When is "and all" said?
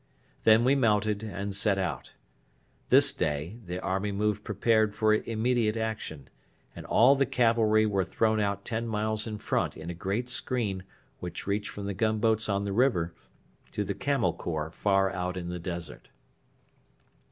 6.75-7.15